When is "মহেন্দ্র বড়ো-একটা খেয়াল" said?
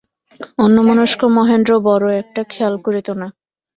1.37-2.75